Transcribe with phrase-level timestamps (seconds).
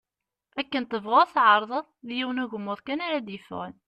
[0.59, 3.75] Akken tebɣuḍ tεerḍeḍ, d yiwen ugmuḍ kan ara d-yeffɣen.